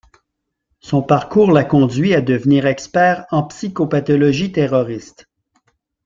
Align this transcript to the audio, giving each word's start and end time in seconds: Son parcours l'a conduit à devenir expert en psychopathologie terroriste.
Son 0.79 1.03
parcours 1.03 1.51
l'a 1.51 1.63
conduit 1.63 2.15
à 2.15 2.21
devenir 2.21 2.65
expert 2.65 3.27
en 3.29 3.43
psychopathologie 3.43 4.51
terroriste. 4.51 5.29